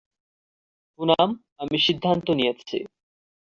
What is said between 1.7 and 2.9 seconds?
সিদ্ধান্ত নিয়েছি!